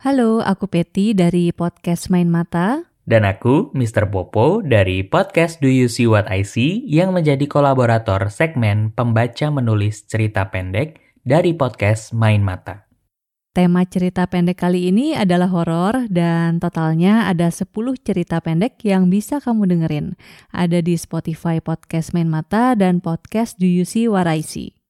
Halo, 0.00 0.40
aku 0.40 0.64
Peti 0.64 1.12
dari 1.12 1.52
podcast 1.52 2.08
Main 2.08 2.32
Mata. 2.32 2.88
Dan 3.04 3.28
aku, 3.28 3.68
Mr. 3.76 4.08
Popo, 4.08 4.64
dari 4.64 5.04
podcast 5.04 5.60
Do 5.60 5.68
You 5.68 5.92
See 5.92 6.08
What 6.08 6.24
I 6.32 6.40
See 6.40 6.88
yang 6.88 7.12
menjadi 7.12 7.44
kolaborator 7.44 8.32
segmen 8.32 8.96
pembaca 8.96 9.52
menulis 9.52 10.08
cerita 10.08 10.48
pendek 10.48 11.04
dari 11.20 11.52
podcast 11.52 12.16
Main 12.16 12.40
Mata. 12.40 12.88
Tema 13.52 13.84
cerita 13.84 14.24
pendek 14.24 14.64
kali 14.64 14.88
ini 14.88 15.12
adalah 15.12 15.52
horor 15.52 16.08
dan 16.08 16.64
totalnya 16.64 17.28
ada 17.28 17.52
10 17.52 17.68
cerita 18.00 18.40
pendek 18.40 18.80
yang 18.80 19.12
bisa 19.12 19.36
kamu 19.36 19.68
dengerin. 19.68 20.16
Ada 20.48 20.80
di 20.80 20.96
Spotify 20.96 21.60
Podcast 21.60 22.16
Main 22.16 22.32
Mata 22.32 22.72
dan 22.72 23.04
podcast 23.04 23.60
Do 23.60 23.68
You 23.68 23.84
See 23.84 24.08
What 24.08 24.32
I 24.32 24.40
See. 24.40 24.80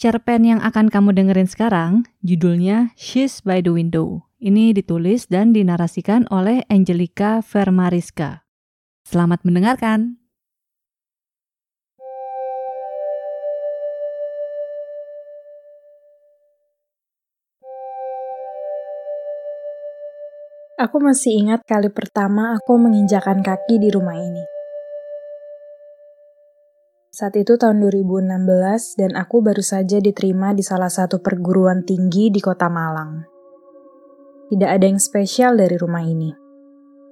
Cerpen 0.00 0.48
yang 0.48 0.64
akan 0.64 0.88
kamu 0.88 1.12
dengerin 1.12 1.52
sekarang 1.52 2.08
judulnya 2.24 2.96
She's 2.96 3.44
by 3.44 3.60
the 3.60 3.76
Window. 3.76 4.24
Ini 4.44 4.76
ditulis 4.76 5.24
dan 5.24 5.56
dinarasikan 5.56 6.28
oleh 6.28 6.68
Angelica 6.68 7.40
Vermariska. 7.40 8.44
Selamat 9.00 9.40
mendengarkan. 9.40 10.20
Aku 20.76 21.00
masih 21.00 21.40
ingat 21.40 21.64
kali 21.64 21.88
pertama 21.88 22.52
aku 22.52 22.76
menginjakan 22.76 23.40
kaki 23.40 23.80
di 23.80 23.88
rumah 23.88 24.20
ini. 24.20 24.44
Saat 27.08 27.40
itu 27.40 27.56
tahun 27.56 27.80
2016 27.80 29.00
dan 29.00 29.16
aku 29.16 29.40
baru 29.40 29.64
saja 29.64 30.04
diterima 30.04 30.52
di 30.52 30.60
salah 30.60 30.92
satu 30.92 31.24
perguruan 31.24 31.80
tinggi 31.88 32.28
di 32.28 32.44
kota 32.44 32.68
Malang. 32.68 33.33
Tidak 34.44 34.68
ada 34.68 34.84
yang 34.84 35.00
spesial 35.00 35.56
dari 35.56 35.80
rumah 35.80 36.04
ini. 36.04 36.28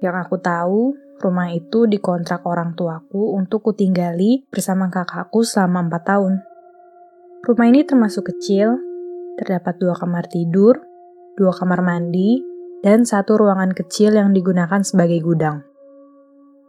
Yang 0.05 0.15
aku 0.21 0.35
tahu, 0.37 0.81
rumah 1.17 1.49
itu 1.49 1.89
dikontrak 1.89 2.45
orang 2.45 2.77
tuaku 2.77 3.33
untuk 3.33 3.65
kutinggali 3.65 4.45
bersama 4.53 4.91
kakakku 4.93 5.41
selama 5.41 5.89
empat 5.89 6.03
tahun. 6.13 6.33
Rumah 7.43 7.65
ini 7.73 7.81
termasuk 7.83 8.29
kecil, 8.29 8.77
terdapat 9.41 9.81
dua 9.81 9.97
kamar 9.97 10.29
tidur, 10.29 10.77
dua 11.33 11.51
kamar 11.57 11.81
mandi, 11.81 12.39
dan 12.85 13.07
satu 13.07 13.41
ruangan 13.41 13.73
kecil 13.73 14.13
yang 14.13 14.29
digunakan 14.31 14.85
sebagai 14.85 15.19
gudang. 15.23 15.65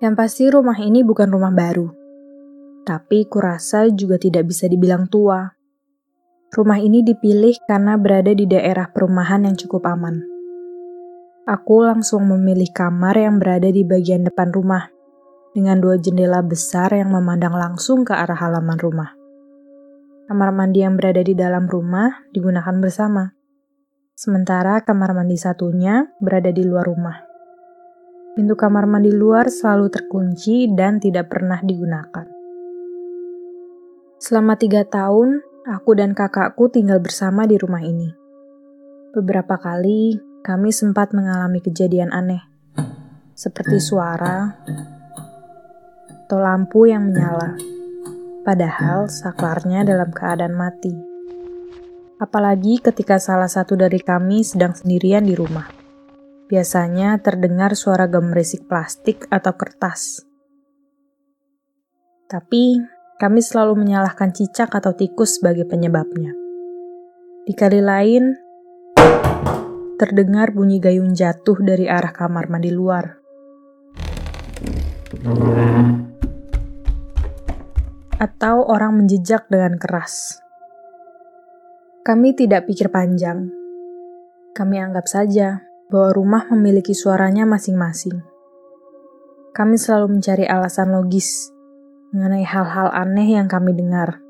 Yang 0.00 0.14
pasti 0.16 0.44
rumah 0.48 0.80
ini 0.80 1.04
bukan 1.04 1.28
rumah 1.28 1.52
baru, 1.52 1.92
tapi 2.88 3.28
kurasa 3.28 3.86
juga 3.92 4.16
tidak 4.16 4.48
bisa 4.48 4.64
dibilang 4.64 5.12
tua. 5.12 5.44
Rumah 6.54 6.78
ini 6.78 7.02
dipilih 7.02 7.58
karena 7.66 7.98
berada 7.98 8.30
di 8.30 8.46
daerah 8.46 8.88
perumahan 8.88 9.44
yang 9.44 9.58
cukup 9.58 9.90
aman. 9.90 10.33
Aku 11.44 11.84
langsung 11.84 12.24
memilih 12.24 12.72
kamar 12.72 13.20
yang 13.20 13.36
berada 13.36 13.68
di 13.68 13.84
bagian 13.84 14.24
depan 14.24 14.48
rumah, 14.48 14.88
dengan 15.52 15.76
dua 15.76 16.00
jendela 16.00 16.40
besar 16.40 16.88
yang 16.96 17.12
memandang 17.12 17.52
langsung 17.52 18.00
ke 18.00 18.16
arah 18.16 18.40
halaman 18.40 18.80
rumah. 18.80 19.12
Kamar 20.24 20.56
mandi 20.56 20.80
yang 20.80 20.96
berada 20.96 21.20
di 21.20 21.36
dalam 21.36 21.68
rumah 21.68 22.24
digunakan 22.32 22.72
bersama, 22.80 23.36
sementara 24.16 24.80
kamar 24.88 25.12
mandi 25.12 25.36
satunya 25.36 26.08
berada 26.16 26.48
di 26.48 26.64
luar 26.64 26.88
rumah. 26.88 27.20
Pintu 28.32 28.56
kamar 28.56 28.88
mandi 28.88 29.12
luar 29.12 29.52
selalu 29.52 29.92
terkunci 29.92 30.72
dan 30.72 30.96
tidak 30.96 31.28
pernah 31.28 31.60
digunakan. 31.60 32.24
Selama 34.16 34.56
tiga 34.56 34.88
tahun, 34.88 35.44
aku 35.68 35.92
dan 35.92 36.16
kakakku 36.16 36.72
tinggal 36.72 37.04
bersama 37.04 37.44
di 37.44 37.60
rumah 37.60 37.84
ini. 37.84 38.08
Beberapa 39.12 39.60
kali 39.60 40.32
kami 40.44 40.76
sempat 40.76 41.16
mengalami 41.16 41.64
kejadian 41.64 42.12
aneh, 42.12 42.44
seperti 43.32 43.80
suara 43.80 44.60
atau 46.28 46.36
lampu 46.36 46.84
yang 46.84 47.08
menyala, 47.08 47.56
padahal 48.44 49.08
saklarnya 49.08 49.88
dalam 49.88 50.12
keadaan 50.12 50.52
mati. 50.52 50.92
Apalagi 52.20 52.76
ketika 52.76 53.16
salah 53.16 53.48
satu 53.48 53.72
dari 53.72 53.96
kami 53.96 54.44
sedang 54.44 54.76
sendirian 54.76 55.24
di 55.24 55.32
rumah. 55.32 55.64
Biasanya 56.44 57.24
terdengar 57.24 57.72
suara 57.72 58.04
gemerisik 58.04 58.68
plastik 58.68 59.24
atau 59.32 59.56
kertas. 59.56 60.28
Tapi, 62.28 62.84
kami 63.16 63.40
selalu 63.40 63.80
menyalahkan 63.80 64.36
cicak 64.36 64.76
atau 64.76 64.92
tikus 64.92 65.40
sebagai 65.40 65.64
penyebabnya. 65.64 66.36
Di 67.48 67.56
kali 67.56 67.80
lain, 67.80 68.43
terdengar 70.04 70.52
bunyi 70.52 70.84
gayung 70.84 71.16
jatuh 71.16 71.56
dari 71.64 71.88
arah 71.88 72.12
kamar 72.12 72.52
mandi 72.52 72.68
luar. 72.68 73.16
Atau 78.20 78.68
orang 78.68 79.00
menjejak 79.00 79.48
dengan 79.48 79.80
keras. 79.80 80.44
Kami 82.04 82.36
tidak 82.36 82.68
pikir 82.68 82.92
panjang. 82.92 83.48
Kami 84.52 84.76
anggap 84.76 85.08
saja 85.08 85.64
bahwa 85.88 86.12
rumah 86.12 86.44
memiliki 86.52 86.92
suaranya 86.92 87.48
masing-masing. 87.48 88.20
Kami 89.56 89.80
selalu 89.80 90.20
mencari 90.20 90.44
alasan 90.44 90.92
logis 90.92 91.48
mengenai 92.12 92.44
hal-hal 92.44 92.92
aneh 92.92 93.40
yang 93.40 93.48
kami 93.48 93.72
dengar. 93.72 94.23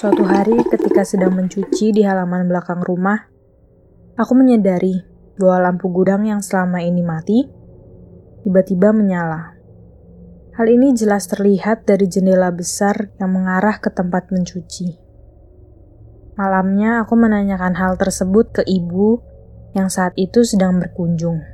Suatu 0.00 0.24
hari 0.24 0.56
ketika 0.64 1.04
sedang 1.04 1.36
mencuci 1.36 1.92
di 1.92 2.00
halaman 2.00 2.48
belakang 2.48 2.80
rumah, 2.80 3.28
aku 4.16 4.32
menyadari 4.32 4.96
bahwa 5.36 5.68
lampu 5.68 5.92
gudang 5.92 6.24
yang 6.24 6.40
selama 6.40 6.80
ini 6.80 7.04
mati 7.04 7.44
tiba-tiba 8.40 8.96
menyala. 8.96 9.60
Hal 10.56 10.72
ini 10.72 10.96
jelas 10.96 11.28
terlihat 11.28 11.84
dari 11.84 12.08
jendela 12.08 12.48
besar 12.48 13.12
yang 13.20 13.36
mengarah 13.36 13.76
ke 13.76 13.92
tempat 13.92 14.32
mencuci. 14.32 14.96
Malamnya 16.32 17.04
aku 17.04 17.20
menanyakan 17.20 17.76
hal 17.76 18.00
tersebut 18.00 18.56
ke 18.56 18.62
ibu 18.64 19.20
yang 19.76 19.92
saat 19.92 20.16
itu 20.16 20.48
sedang 20.48 20.80
berkunjung. 20.80 21.44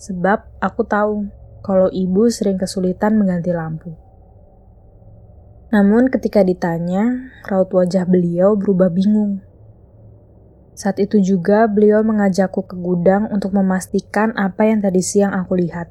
Sebab 0.00 0.56
aku 0.64 0.88
tahu 0.88 1.28
kalau 1.60 1.92
ibu 1.92 2.32
sering 2.32 2.56
kesulitan 2.56 3.20
mengganti 3.20 3.52
lampu. 3.52 4.05
Namun 5.74 6.06
ketika 6.14 6.46
ditanya, 6.46 7.34
raut 7.50 7.70
wajah 7.74 8.06
beliau 8.06 8.54
berubah 8.54 8.86
bingung. 8.86 9.42
Saat 10.76 11.00
itu 11.02 11.18
juga 11.18 11.66
beliau 11.66 12.04
mengajakku 12.06 12.68
ke 12.68 12.76
gudang 12.76 13.26
untuk 13.32 13.56
memastikan 13.56 14.30
apa 14.36 14.68
yang 14.68 14.84
tadi 14.84 15.00
siang 15.00 15.32
aku 15.32 15.56
lihat. 15.56 15.88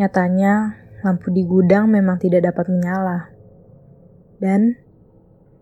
Nyatanya, 0.00 0.78
lampu 1.04 1.28
di 1.34 1.44
gudang 1.44 1.90
memang 1.90 2.16
tidak 2.16 2.48
dapat 2.48 2.70
menyala. 2.72 3.28
Dan 4.38 4.78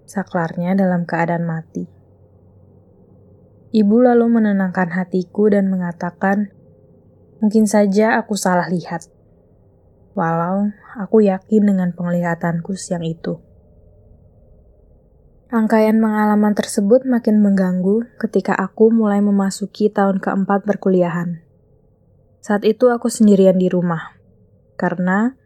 saklarnya 0.06 0.76
dalam 0.76 1.08
keadaan 1.08 1.48
mati. 1.48 1.88
Ibu 3.72 4.04
lalu 4.04 4.28
menenangkan 4.28 4.92
hatiku 4.92 5.48
dan 5.48 5.72
mengatakan, 5.72 6.52
"Mungkin 7.40 7.64
saja 7.64 8.20
aku 8.20 8.36
salah 8.36 8.68
lihat." 8.68 9.08
Walau 10.12 10.72
aku 10.96 11.24
yakin 11.24 11.72
dengan 11.72 11.92
penglihatanku 11.92 12.72
siang 12.76 13.04
itu. 13.04 13.40
Rangkaian 15.52 16.00
pengalaman 16.00 16.56
tersebut 16.56 17.04
makin 17.04 17.44
mengganggu 17.44 18.08
ketika 18.16 18.56
aku 18.56 18.88
mulai 18.88 19.20
memasuki 19.20 19.92
tahun 19.92 20.16
keempat 20.16 20.64
perkuliahan. 20.64 21.44
Saat 22.40 22.64
itu 22.64 22.88
aku 22.88 23.12
sendirian 23.12 23.60
di 23.60 23.68
rumah, 23.68 24.16
karena 24.80 25.36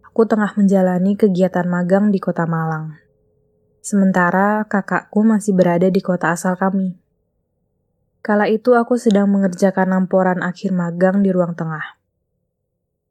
aku 0.00 0.24
tengah 0.24 0.56
menjalani 0.56 1.12
kegiatan 1.12 1.68
magang 1.68 2.08
di 2.08 2.16
kota 2.16 2.48
Malang. 2.48 2.96
Sementara 3.84 4.64
kakakku 4.64 5.28
masih 5.28 5.52
berada 5.52 5.92
di 5.92 6.00
kota 6.00 6.32
asal 6.32 6.56
kami. 6.56 6.96
Kala 8.24 8.48
itu 8.48 8.72
aku 8.72 8.96
sedang 8.96 9.28
mengerjakan 9.28 9.92
lamporan 9.92 10.40
akhir 10.40 10.72
magang 10.72 11.20
di 11.20 11.28
ruang 11.28 11.52
tengah. 11.52 11.99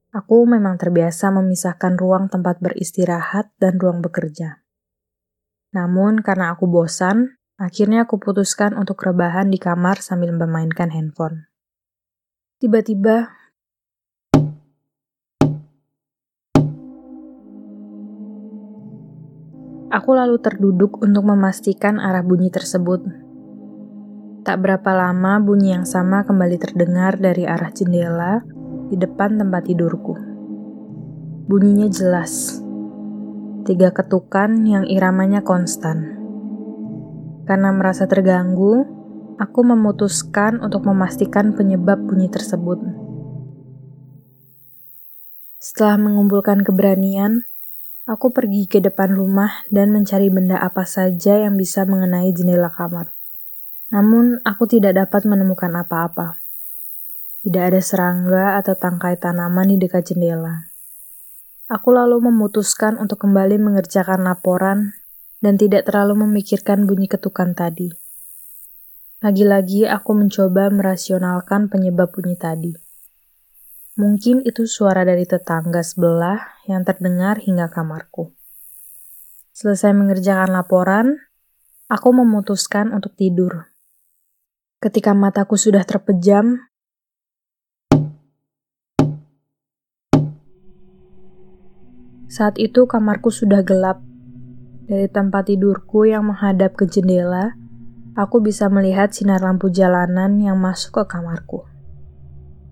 Aku 0.10 0.42
memang 0.50 0.82
terbiasa 0.82 1.30
memisahkan 1.30 1.94
ruang 1.94 2.34
tempat 2.34 2.58
beristirahat 2.58 3.54
dan 3.62 3.78
ruang 3.78 4.02
bekerja. 4.02 4.66
Namun 5.70 6.26
karena 6.26 6.50
aku 6.50 6.66
bosan, 6.66 7.38
akhirnya 7.62 8.10
aku 8.10 8.18
putuskan 8.18 8.74
untuk 8.74 8.98
rebahan 9.06 9.54
di 9.54 9.62
kamar 9.62 10.02
sambil 10.02 10.34
memainkan 10.34 10.90
handphone. 10.90 11.46
Tiba-tiba, 12.58 13.30
aku 19.94 20.10
lalu 20.18 20.42
terduduk 20.42 21.06
untuk 21.06 21.22
memastikan 21.22 22.02
arah 22.02 22.26
bunyi 22.26 22.50
tersebut. 22.50 23.06
Tak 24.42 24.58
berapa 24.58 24.90
lama 24.90 25.38
bunyi 25.38 25.78
yang 25.78 25.86
sama 25.86 26.26
kembali 26.26 26.58
terdengar 26.58 27.22
dari 27.22 27.46
arah 27.46 27.70
jendela 27.70 28.42
di 28.90 28.98
depan 28.98 29.38
tempat 29.38 29.70
tidurku. 29.70 30.18
Bunyinya 31.46 31.86
jelas. 31.90 32.62
Tiga 33.66 33.94
ketukan 33.94 34.66
yang 34.66 34.90
iramanya 34.90 35.46
konstan. 35.46 36.18
Karena 37.46 37.70
merasa 37.74 38.10
terganggu, 38.10 38.86
aku 39.38 39.60
memutuskan 39.62 40.62
untuk 40.62 40.86
memastikan 40.90 41.54
penyebab 41.54 42.02
bunyi 42.02 42.30
tersebut. 42.30 42.82
Setelah 45.62 46.02
mengumpulkan 46.02 46.66
keberanian, 46.66 47.46
aku 48.10 48.34
pergi 48.34 48.66
ke 48.66 48.82
depan 48.82 49.14
rumah 49.14 49.68
dan 49.70 49.94
mencari 49.94 50.34
benda 50.34 50.58
apa 50.58 50.88
saja 50.88 51.38
yang 51.38 51.60
bisa 51.60 51.86
mengenai 51.86 52.34
jendela 52.34 52.74
kamar. 52.74 53.14
Namun, 53.90 54.42
aku 54.46 54.70
tidak 54.70 54.98
dapat 54.98 55.26
menemukan 55.26 55.74
apa-apa. 55.74 56.39
Tidak 57.40 57.64
ada 57.72 57.80
serangga 57.80 58.60
atau 58.60 58.76
tangkai 58.76 59.16
tanaman 59.16 59.72
di 59.72 59.80
dekat 59.80 60.12
jendela. 60.12 60.68
Aku 61.72 61.96
lalu 61.96 62.20
memutuskan 62.20 63.00
untuk 63.00 63.24
kembali 63.24 63.62
mengerjakan 63.62 64.28
laporan 64.28 64.98
dan 65.40 65.56
tidak 65.56 65.88
terlalu 65.88 66.28
memikirkan 66.28 66.84
bunyi 66.84 67.08
ketukan 67.08 67.56
tadi. 67.56 67.94
Lagi-lagi 69.20 69.88
aku 69.88 70.16
mencoba 70.16 70.72
merasionalkan 70.72 71.68
penyebab 71.68 72.12
bunyi 72.12 72.36
tadi. 72.40 72.72
Mungkin 74.00 74.48
itu 74.48 74.64
suara 74.64 75.04
dari 75.04 75.28
tetangga 75.28 75.84
sebelah 75.84 76.64
yang 76.72 76.88
terdengar 76.88 77.40
hingga 77.44 77.68
kamarku. 77.68 78.32
Selesai 79.52 79.92
mengerjakan 79.92 80.56
laporan, 80.56 81.20
aku 81.92 82.16
memutuskan 82.16 82.96
untuk 82.96 83.20
tidur. 83.20 83.68
Ketika 84.80 85.12
mataku 85.12 85.60
sudah 85.60 85.84
terpejam, 85.84 86.69
saat 92.40 92.56
itu 92.56 92.88
kamarku 92.88 93.36
sudah 93.36 93.68
gelap. 93.68 94.00
Dari 94.88 95.12
tempat 95.12 95.52
tidurku 95.52 96.08
yang 96.08 96.32
menghadap 96.32 96.72
ke 96.80 96.88
jendela, 96.88 97.60
aku 98.16 98.40
bisa 98.40 98.72
melihat 98.72 99.12
sinar 99.12 99.44
lampu 99.44 99.68
jalanan 99.68 100.40
yang 100.40 100.56
masuk 100.56 101.04
ke 101.04 101.20
kamarku. 101.20 101.68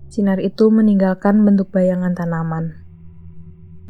Sinar 0.08 0.40
itu 0.40 0.72
meninggalkan 0.72 1.44
bentuk 1.44 1.68
bayangan 1.68 2.16
tanaman. 2.16 2.80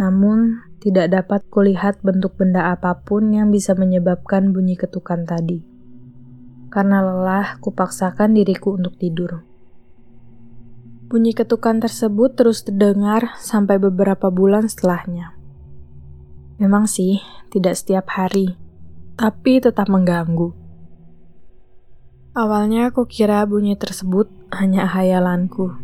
Namun, 0.03 0.67
tidak 0.83 1.15
dapat 1.15 1.47
kulihat 1.47 2.03
bentuk 2.03 2.35
benda 2.35 2.75
apa 2.75 2.99
pun 3.07 3.31
yang 3.31 3.55
bisa 3.55 3.79
menyebabkan 3.79 4.51
bunyi 4.51 4.75
ketukan 4.75 5.31
tadi. 5.31 5.63
Karena 6.75 7.07
lelah, 7.07 7.63
kupaksakan 7.63 8.35
diriku 8.35 8.75
untuk 8.75 8.99
tidur. 8.99 9.47
Bunyi 11.07 11.39
ketukan 11.39 11.79
tersebut 11.79 12.35
terus 12.35 12.67
terdengar 12.67 13.39
sampai 13.39 13.79
beberapa 13.79 14.29
bulan 14.29 14.67
setelahnya. 14.67 15.38
Memang 16.59 16.91
sih, 16.91 17.23
tidak 17.55 17.79
setiap 17.79 18.11
hari, 18.19 18.59
tapi 19.15 19.63
tetap 19.63 19.87
mengganggu. 19.87 20.51
Awalnya 22.35 22.91
aku 22.91 23.07
kira 23.07 23.47
bunyi 23.47 23.79
tersebut 23.79 24.27
hanya 24.51 24.91
hayalanku. 24.91 25.79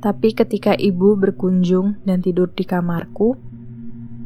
Tapi 0.00 0.32
ketika 0.32 0.72
ibu 0.72 1.12
berkunjung 1.12 2.00
dan 2.08 2.24
tidur 2.24 2.48
di 2.48 2.64
kamarku, 2.64 3.36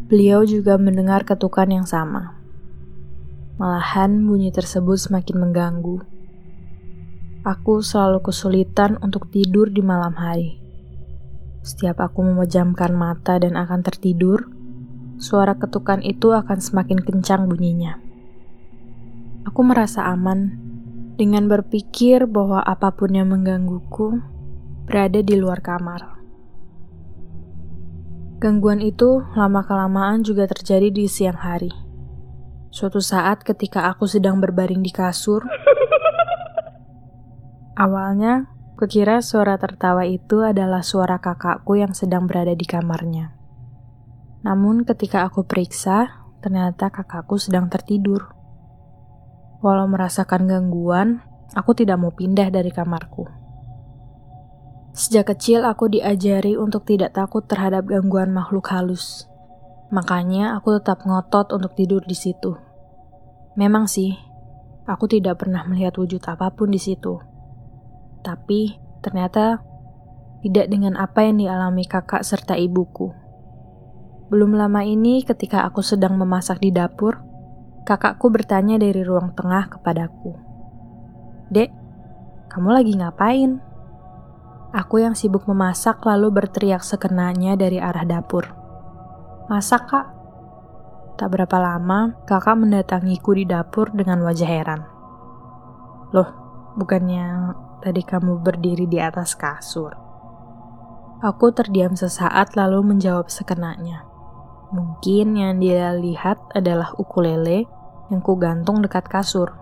beliau 0.06 0.46
juga 0.46 0.78
mendengar 0.78 1.26
ketukan 1.26 1.66
yang 1.66 1.86
sama. 1.86 2.38
Malahan 3.58 4.22
bunyi 4.30 4.54
tersebut 4.54 5.02
semakin 5.02 5.50
mengganggu. 5.50 5.98
Aku 7.42 7.82
selalu 7.82 8.22
kesulitan 8.22 9.02
untuk 9.02 9.34
tidur 9.34 9.66
di 9.66 9.82
malam 9.82 10.14
hari. 10.14 10.62
Setiap 11.66 11.98
aku 12.06 12.22
memejamkan 12.22 12.94
mata 12.94 13.34
dan 13.42 13.58
akan 13.58 13.82
tertidur, 13.82 14.53
suara 15.18 15.54
ketukan 15.54 16.02
itu 16.02 16.34
akan 16.34 16.58
semakin 16.58 16.98
kencang 17.02 17.46
bunyinya. 17.46 18.00
Aku 19.44 19.60
merasa 19.60 20.08
aman 20.08 20.56
dengan 21.14 21.46
berpikir 21.46 22.26
bahwa 22.26 22.64
apa 22.64 22.90
pun 22.96 23.14
yang 23.14 23.30
menggangguku 23.30 24.18
berada 24.84 25.20
di 25.22 25.34
luar 25.38 25.62
kamar. 25.62 26.18
Gangguan 28.42 28.82
itu 28.84 29.24
lama-kelamaan 29.32 30.26
juga 30.26 30.44
terjadi 30.50 30.92
di 30.92 31.08
siang 31.08 31.38
hari. 31.38 31.72
Suatu 32.74 32.98
saat 32.98 33.46
ketika 33.46 33.88
aku 33.88 34.10
sedang 34.10 34.42
berbaring 34.42 34.82
di 34.82 34.90
kasur, 34.90 35.46
awalnya 37.84 38.50
kukira 38.74 39.22
suara 39.22 39.54
tertawa 39.56 40.02
itu 40.04 40.42
adalah 40.42 40.82
suara 40.82 41.22
kakakku 41.22 41.78
yang 41.78 41.94
sedang 41.94 42.26
berada 42.26 42.52
di 42.52 42.66
kamarnya. 42.66 43.43
Namun 44.44 44.84
ketika 44.84 45.24
aku 45.24 45.48
periksa, 45.48 46.28
ternyata 46.44 46.92
kakakku 46.92 47.40
sedang 47.40 47.72
tertidur. 47.72 48.36
Walau 49.64 49.88
merasakan 49.88 50.44
gangguan, 50.44 51.24
aku 51.56 51.72
tidak 51.72 51.96
mau 51.96 52.12
pindah 52.12 52.52
dari 52.52 52.68
kamarku. 52.68 53.24
Sejak 54.92 55.32
kecil 55.34 55.64
aku 55.64 55.88
diajari 55.88 56.54
untuk 56.54 56.84
tidak 56.84 57.16
takut 57.16 57.48
terhadap 57.48 57.88
gangguan 57.88 58.30
makhluk 58.30 58.68
halus. 58.68 59.26
Makanya 59.88 60.54
aku 60.60 60.76
tetap 60.76 61.02
ngotot 61.08 61.50
untuk 61.56 61.72
tidur 61.72 62.04
di 62.04 62.14
situ. 62.14 62.54
Memang 63.56 63.88
sih, 63.88 64.12
aku 64.84 65.08
tidak 65.08 65.40
pernah 65.40 65.64
melihat 65.64 65.96
wujud 65.96 66.20
apa 66.28 66.52
pun 66.52 66.68
di 66.68 66.78
situ. 66.78 67.16
Tapi 68.20 68.76
ternyata 69.00 69.64
tidak 70.44 70.68
dengan 70.68 71.00
apa 71.00 71.24
yang 71.24 71.40
dialami 71.40 71.88
kakak 71.88 72.20
serta 72.20 72.54
ibuku. 72.60 73.23
Belum 74.34 74.50
lama 74.58 74.82
ini 74.82 75.22
ketika 75.22 75.62
aku 75.62 75.78
sedang 75.78 76.18
memasak 76.18 76.58
di 76.58 76.74
dapur, 76.74 77.22
kakakku 77.86 78.34
bertanya 78.34 78.82
dari 78.82 79.06
ruang 79.06 79.30
tengah 79.30 79.70
kepadaku. 79.70 80.34
Dek, 81.54 81.70
kamu 82.50 82.74
lagi 82.74 82.98
ngapain? 82.98 83.62
Aku 84.74 84.98
yang 84.98 85.14
sibuk 85.14 85.46
memasak 85.46 86.02
lalu 86.02 86.34
berteriak 86.34 86.82
sekenanya 86.82 87.54
dari 87.54 87.78
arah 87.78 88.02
dapur. 88.02 88.50
Masak, 89.46 89.86
Kak? 89.86 90.06
Tak 91.14 91.30
berapa 91.30 91.54
lama, 91.62 92.18
kakak 92.26 92.58
mendatangiku 92.58 93.38
di 93.38 93.46
dapur 93.46 93.94
dengan 93.94 94.18
wajah 94.26 94.50
heran. 94.50 94.82
Loh, 96.10 96.30
bukannya 96.74 97.54
tadi 97.86 98.02
kamu 98.02 98.42
berdiri 98.42 98.90
di 98.90 98.98
atas 98.98 99.38
kasur? 99.38 99.94
Aku 101.22 101.54
terdiam 101.54 101.94
sesaat 101.94 102.58
lalu 102.58 102.82
menjawab 102.82 103.30
sekenanya. 103.30 104.13
Mungkin 104.74 105.38
yang 105.38 105.62
dia 105.62 105.94
lihat 105.94 106.50
adalah 106.50 106.98
ukulele 106.98 107.70
yang 108.10 108.18
kugantung 108.18 108.82
dekat 108.82 109.06
kasur. 109.06 109.54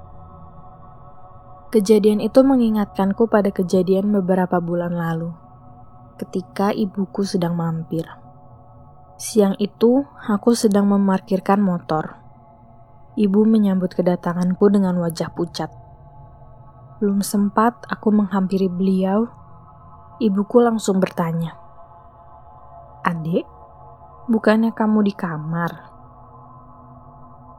Kejadian 1.69 2.25
itu 2.25 2.41
mengingatkanku 2.41 3.29
pada 3.29 3.53
kejadian 3.53 4.09
beberapa 4.09 4.57
bulan 4.57 4.97
lalu, 4.97 5.37
ketika 6.17 6.73
ibuku 6.73 7.29
sedang 7.29 7.61
mampir. 7.61 8.09
Siang 9.21 9.61
itu, 9.61 10.01
aku 10.33 10.57
sedang 10.57 10.89
memarkirkan 10.89 11.61
motor. 11.61 12.17
Ibu 13.13 13.45
menyambut 13.45 13.93
kedatanganku 13.93 14.73
dengan 14.73 14.97
wajah 14.97 15.29
pucat. 15.37 15.69
Belum 17.05 17.21
sempat 17.21 17.85
aku 17.85 18.09
menghampiri 18.09 18.73
beliau, 18.73 19.29
ibuku 20.25 20.57
langsung 20.65 21.05
bertanya, 21.05 21.53
"Adik, 23.05 23.45
bukannya 24.31 24.75
kamu 24.75 25.07
di 25.07 25.15
kamar?" 25.15 25.73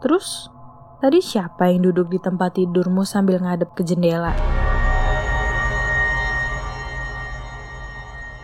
Terus, 0.04 0.52
Tadi 1.04 1.20
siapa 1.20 1.68
yang 1.68 1.84
duduk 1.84 2.16
di 2.16 2.20
tempat 2.24 2.56
tidurmu 2.56 3.04
sambil 3.04 3.36
ngadep 3.44 3.76
ke 3.76 3.84
jendela? 3.84 4.32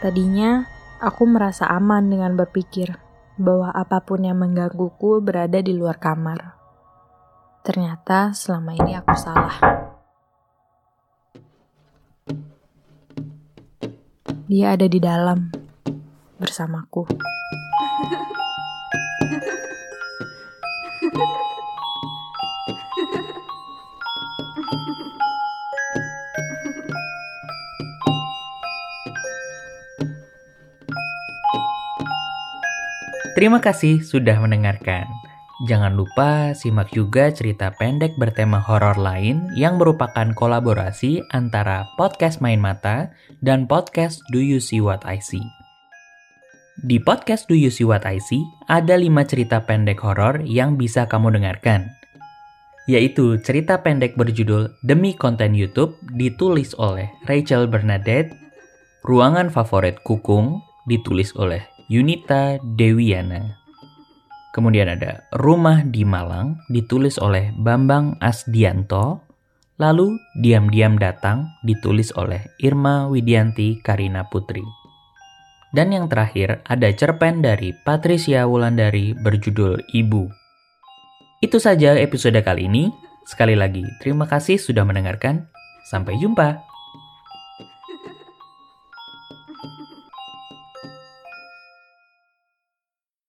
Tadinya, 0.04 0.68
aku 1.00 1.24
merasa 1.24 1.72
aman 1.72 2.12
dengan 2.12 2.36
berpikir 2.36 3.00
bahwa 3.40 3.72
apa 3.72 4.04
pun 4.04 4.28
yang 4.28 4.44
menggangguku 4.44 5.24
berada 5.24 5.64
di 5.64 5.72
luar 5.72 6.04
kamar. 6.04 6.60
Ternyata 7.64 8.36
selama 8.36 8.76
ini 8.76 8.92
aku 9.00 9.16
salah. 9.16 9.56
Dia 14.52 14.76
ada 14.76 14.84
di 14.84 15.00
dalam 15.00 15.48
bersamaku. 16.36 17.08
Terima 33.38 33.62
kasih 33.62 34.02
sudah 34.02 34.42
mendengarkan. 34.42 35.06
Jangan 35.70 35.94
lupa 35.94 36.56
simak 36.58 36.90
juga 36.90 37.30
cerita 37.30 37.70
pendek 37.76 38.18
bertema 38.18 38.58
horor 38.58 38.98
lain 38.98 39.54
yang 39.54 39.78
merupakan 39.78 40.34
kolaborasi 40.34 41.22
antara 41.36 41.86
podcast 41.94 42.42
Main 42.42 42.58
Mata 42.58 43.14
dan 43.46 43.70
podcast 43.70 44.24
Do 44.34 44.42
You 44.42 44.58
See 44.58 44.82
What 44.82 45.06
I 45.06 45.22
See. 45.22 45.44
Di 46.80 46.98
podcast 46.98 47.46
Do 47.52 47.60
You 47.60 47.70
See 47.70 47.86
What 47.86 48.08
I 48.08 48.18
See, 48.24 48.42
ada 48.72 48.96
lima 48.98 49.28
cerita 49.28 49.62
pendek 49.62 50.00
horor 50.00 50.42
yang 50.48 50.80
bisa 50.80 51.06
kamu 51.06 51.36
dengarkan. 51.36 51.92
Yaitu 52.90 53.38
cerita 53.46 53.86
pendek 53.86 54.18
berjudul 54.18 54.74
Demi 54.82 55.14
Konten 55.14 55.54
YouTube 55.54 55.94
ditulis 56.16 56.74
oleh 56.82 57.12
Rachel 57.30 57.70
Bernadette, 57.70 58.34
Ruangan 59.06 59.52
Favorit 59.54 60.02
Kukung 60.02 60.64
ditulis 60.88 61.36
oleh 61.38 61.62
Yunita 61.90 62.62
Dewiana. 62.78 63.58
Kemudian 64.54 64.94
ada 64.94 65.26
Rumah 65.34 65.90
di 65.90 66.06
Malang 66.06 66.62
ditulis 66.70 67.18
oleh 67.18 67.50
Bambang 67.58 68.14
Asdianto. 68.22 69.26
Lalu 69.82 70.14
Diam-diam 70.38 71.02
datang 71.02 71.50
ditulis 71.66 72.14
oleh 72.14 72.46
Irma 72.62 73.10
Widianti 73.10 73.82
Karina 73.82 74.22
Putri. 74.30 74.62
Dan 75.74 75.90
yang 75.90 76.06
terakhir 76.06 76.62
ada 76.70 76.94
cerpen 76.94 77.42
dari 77.42 77.74
Patricia 77.74 78.46
Wulandari 78.46 79.18
berjudul 79.18 79.82
Ibu. 79.90 80.30
Itu 81.42 81.58
saja 81.58 81.98
episode 81.98 82.38
kali 82.46 82.70
ini. 82.70 82.94
Sekali 83.26 83.58
lagi, 83.58 83.82
terima 83.98 84.30
kasih 84.30 84.62
sudah 84.62 84.86
mendengarkan. 84.86 85.50
Sampai 85.90 86.22
jumpa. 86.22 86.69